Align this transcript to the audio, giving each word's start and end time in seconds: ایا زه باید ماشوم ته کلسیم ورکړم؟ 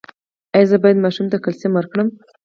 ایا 0.55 0.69
زه 0.69 0.77
باید 0.83 1.03
ماشوم 1.05 1.25
ته 1.31 1.37
کلسیم 1.43 1.71
ورکړم؟ 1.75 2.07